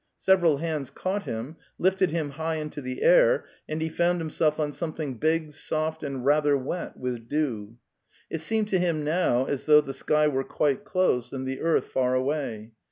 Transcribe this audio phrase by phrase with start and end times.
[0.17, 4.59] Sev eral hands caught him, lifted him high into the air, and he found himself
[4.59, 7.77] on something big, soft, and rather wet with dew.
[8.27, 11.85] It seemed to him now as though the sky were quite close and the earth
[11.85, 12.71] far away.